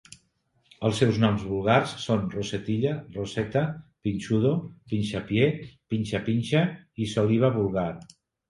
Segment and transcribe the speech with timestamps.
[0.87, 3.63] Els seus noms vulgars són rosetilla, roseta,
[4.09, 4.55] pinchudo,
[4.95, 5.53] pinchapié,
[5.95, 6.67] pincha-pincha
[7.07, 7.89] i soliva vulgar.